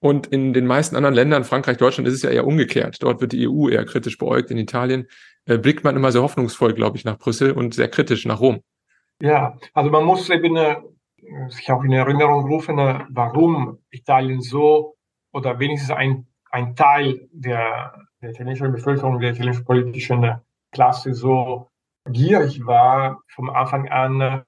[0.00, 3.02] Und in den meisten anderen Ländern, Frankreich, Deutschland, ist es ja eher umgekehrt.
[3.02, 4.50] Dort wird die EU eher kritisch beäugt.
[4.50, 5.06] In Italien
[5.44, 8.60] äh, blickt man immer sehr hoffnungsvoll, glaube ich, nach Brüssel und sehr kritisch nach Rom.
[9.20, 10.76] Ja, also man muss eben äh,
[11.48, 12.76] sich auch in Erinnerung rufen,
[13.10, 14.96] warum Italien so
[15.32, 20.40] oder wenigstens ein, ein Teil der, der italienischen Bevölkerung, der italienischen politischen
[20.72, 21.68] Klasse so
[22.08, 24.44] gierig war, vom Anfang an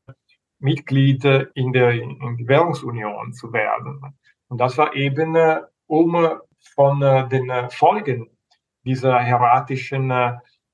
[0.59, 4.01] Mitglied in der, in der Währungsunion zu werden.
[4.53, 5.35] Und das war eben,
[5.87, 6.29] um
[6.75, 8.29] von den Folgen
[8.85, 10.12] dieser hierarchischen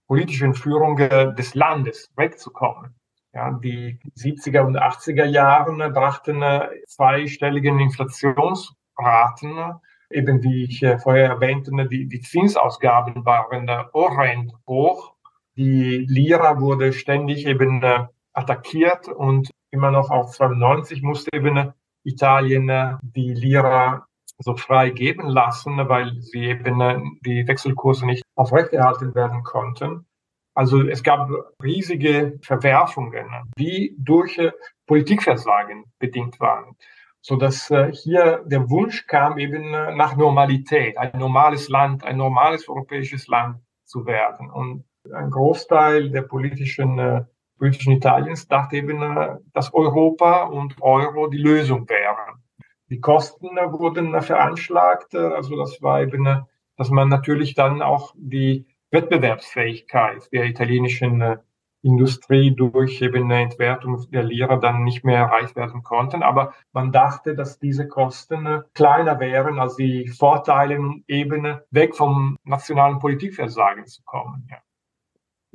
[0.09, 2.97] politischen Führung des Landes wegzukommen.
[3.33, 6.43] Ja, die 70er und 80er Jahren brachten
[6.89, 9.75] zweistelligen Inflationsraten.
[10.11, 15.15] Eben wie ich vorher erwähnte, die, die Zinsausgaben waren horrend hoch.
[15.57, 17.85] Die Lira wurde ständig eben
[18.33, 21.73] attackiert und immer noch auf 92 musste eben
[22.09, 24.07] Italien die Lira
[24.39, 30.07] so frei geben lassen, weil sie eben die Wechselkurse nicht aufrechterhalten werden konnten.
[30.55, 31.31] Also es gab
[31.63, 34.41] riesige Verwerfungen, die durch
[34.87, 36.77] Politikversagen bedingt waren,
[37.21, 42.69] so dass äh, hier der Wunsch kam eben nach Normalität, ein normales Land, ein normales
[42.69, 44.51] europäisches Land zu werden.
[44.51, 47.25] Und ein Großteil der politischen äh,
[47.59, 52.43] politischen Italiens dachte eben, äh, dass Europa und Euro die Lösung wären.
[52.91, 60.33] Die Kosten wurden veranschlagt, also das war eben, dass man natürlich dann auch die Wettbewerbsfähigkeit
[60.33, 61.37] der italienischen äh,
[61.83, 66.23] Industrie durch eben eine Entwertung der Lira dann nicht mehr erreicht werden konnten.
[66.23, 72.37] Aber man dachte, dass diese Kosten äh, kleiner wären als die Vorteile, eben weg vom
[72.45, 74.49] nationalen Politikversagen zu kommen.
[74.51, 74.59] Ja.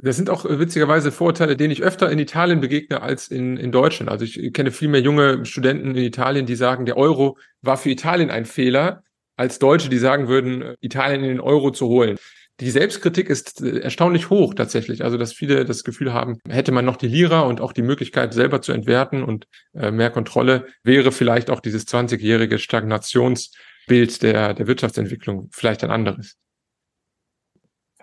[0.03, 3.71] Das sind auch äh, witzigerweise Vorurteile, denen ich öfter in Italien begegne als in, in
[3.71, 4.11] Deutschland.
[4.11, 7.89] Also ich kenne viel mehr junge Studenten in Italien, die sagen, der Euro war für
[7.89, 9.03] Italien ein Fehler,
[9.37, 12.17] als Deutsche, die sagen würden, Italien in den Euro zu holen.
[12.59, 15.05] Die Selbstkritik ist äh, erstaunlich hoch tatsächlich.
[15.05, 18.33] Also, dass viele das Gefühl haben, hätte man noch die Lira und auch die Möglichkeit
[18.33, 24.67] selber zu entwerten und äh, mehr Kontrolle, wäre vielleicht auch dieses 20-jährige Stagnationsbild der, der
[24.67, 26.35] Wirtschaftsentwicklung vielleicht ein anderes.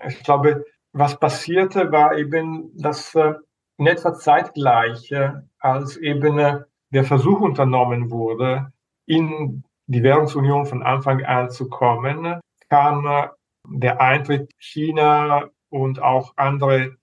[0.09, 3.35] Ich glaube, was passierte, war eben, dass äh,
[3.81, 8.72] in etwa zeitgleich, äh, als eben äh, der Versuch unternommen wurde,
[9.07, 13.31] in die Währungsunion von Anfang an zu kommen, kam
[13.66, 16.96] der Eintritt China und auch andere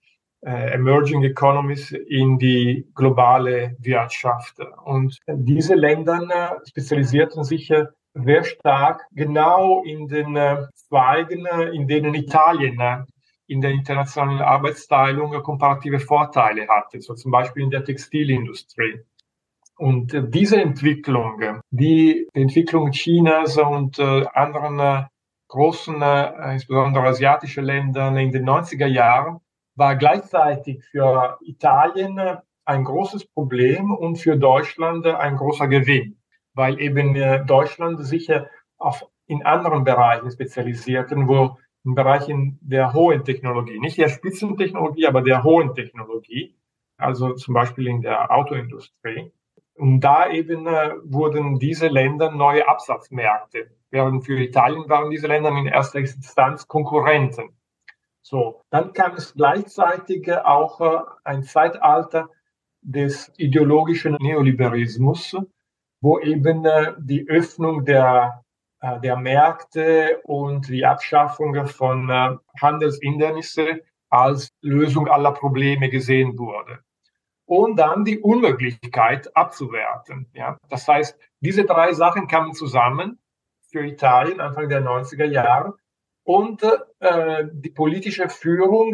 [0.46, 4.60] äh, Emerging Economies in die globale Wirtschaft.
[4.86, 7.74] Und diese Länder spezialisierten sich
[8.14, 10.38] sehr stark genau in den
[10.76, 13.06] Zweigen, in denen Italien
[13.48, 19.02] in der internationalen Arbeitsteilung komparative Vorteile hatte, so zum Beispiel in der Textilindustrie.
[19.78, 25.04] Und äh, diese Entwicklung, die, Entwicklung Chinas und äh, anderen äh,
[25.50, 26.02] großen,
[26.52, 29.40] insbesondere asiatischen Ländern in den 90er Jahren,
[29.76, 32.20] war gleichzeitig für Italien
[32.66, 36.18] ein großes Problem und für Deutschland ein großer Gewinn,
[36.54, 37.14] weil eben
[37.46, 38.30] Deutschland sich
[38.78, 45.22] auf in anderen Bereichen spezialisierten, wo in Bereichen der hohen Technologie, nicht der Spitzentechnologie, aber
[45.22, 46.54] der hohen Technologie,
[46.98, 49.32] also zum Beispiel in der Autoindustrie.
[49.76, 55.50] Und da eben äh, wurden diese Länder neue Absatzmärkte, während für Italien waren diese Länder
[55.50, 57.50] in erster Instanz Konkurrenten.
[58.22, 62.30] So, dann kam es gleichzeitig auch äh, ein Zeitalter
[62.82, 65.38] des ideologischen Neoliberalismus,
[66.02, 68.47] wo eben äh, die Öffnung der äh,
[68.96, 76.80] der Märkte und die Abschaffung von äh, Handelshindernisse als Lösung aller Probleme gesehen wurde.
[77.46, 80.30] Und dann die Unmöglichkeit abzuwerten.
[80.34, 80.58] Ja?
[80.70, 83.20] Das heißt, diese drei Sachen kamen zusammen
[83.72, 85.76] für Italien Anfang der 90er Jahre
[86.24, 86.64] und
[87.00, 88.94] äh, die politische Führung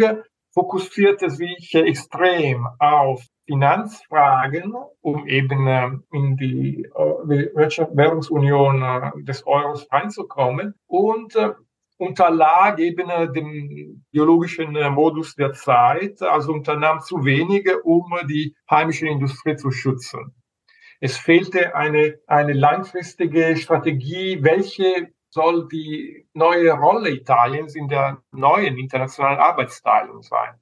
[0.51, 9.88] fokussierte sich extrem auf Finanzfragen, um eben äh, in die äh, Währungsunion äh, des Euros
[9.91, 11.51] reinzukommen und äh,
[11.97, 19.56] unterlag eben dem biologischen Modus der Zeit, also unternahm zu wenige, um die heimische Industrie
[19.56, 20.34] zu schützen.
[20.99, 28.77] Es fehlte eine, eine langfristige Strategie, welche soll die neue Rolle Italiens in der neuen
[28.77, 30.60] internationalen Arbeitsteilung sein.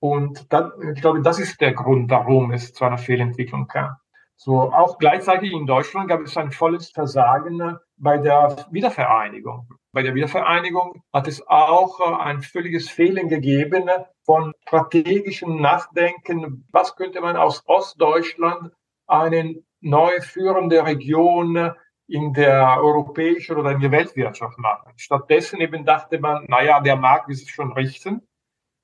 [0.00, 3.96] Und dann, ich glaube, das ist der Grund, warum es zu einer Fehlentwicklung kam.
[4.36, 9.68] So, auch gleichzeitig in Deutschland gab es ein volles Versagen bei der Wiedervereinigung.
[9.92, 13.90] Bei der Wiedervereinigung hat es auch äh, ein völliges Fehlen gegeben
[14.24, 16.66] von strategischem Nachdenken.
[16.72, 18.72] Was könnte man aus Ostdeutschland
[19.06, 21.72] eine neu führende Region
[22.06, 24.92] in der europäischen oder in der Weltwirtschaft machen?
[24.96, 28.22] Stattdessen eben dachte man, naja, der Markt wird es schon richten.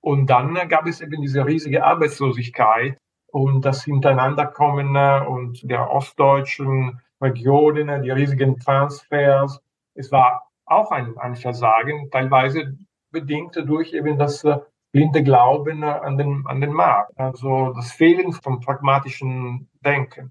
[0.07, 2.97] Und dann gab es eben diese riesige Arbeitslosigkeit
[3.33, 4.97] und das Hintereinanderkommen
[5.27, 9.61] und der ostdeutschen Regionen, die riesigen Transfers.
[9.95, 12.79] Es war auch ein, ein Versagen, teilweise
[13.11, 14.47] bedingt durch eben das
[14.93, 20.31] blinde Glauben an den, an den Markt, also das Fehlen vom pragmatischen Denken.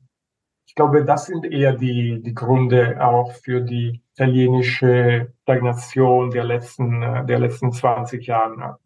[0.67, 7.01] Ich glaube, das sind eher die, die Gründe auch für die italienische Stagnation der letzten,
[7.27, 8.79] der letzten 20 Jahre.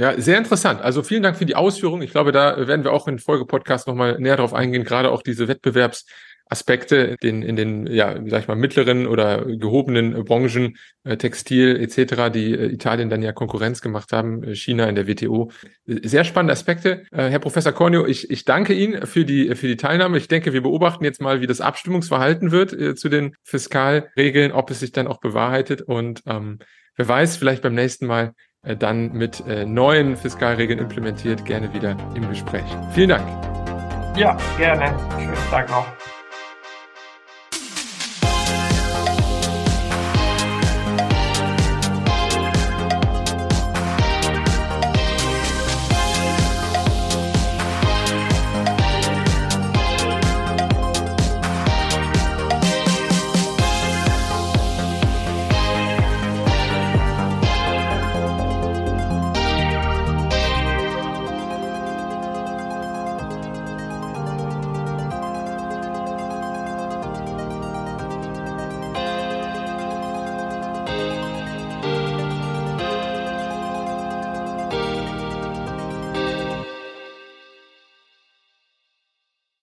[0.00, 0.80] Ja, sehr interessant.
[0.80, 2.00] Also vielen Dank für die Ausführung.
[2.00, 5.44] Ich glaube, da werden wir auch in Folgepodcast nochmal näher drauf eingehen, gerade auch diese
[5.44, 6.06] Wettbewerbs-
[6.52, 12.28] Aspekte in, in den, ja, sag ich mal, mittleren oder gehobenen Branchen, äh, Textil etc.,
[12.34, 15.52] die äh, Italien dann ja Konkurrenz gemacht haben, äh, China in der WTO.
[15.86, 17.04] Sehr spannende Aspekte.
[17.12, 20.18] Herr Professor Cornio, ich, ich danke Ihnen für die, für die Teilnahme.
[20.18, 24.80] Ich denke, wir beobachten jetzt mal, wie das Abstimmungsverhalten wird zu den Fiskalregeln, ob es
[24.80, 26.58] sich dann auch bewahrheitet und ähm,
[26.96, 32.28] wer weiß, vielleicht beim nächsten Mal dann mit äh, neuen Fiskalregeln implementiert, gerne wieder im
[32.28, 32.64] Gespräch.
[32.92, 33.26] Vielen Dank.
[34.16, 34.94] Ja, gerne.
[35.18, 35.86] Schönen Tag noch.